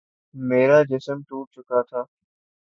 [0.35, 2.01] میرا جسم ٹوٹ چکا تھا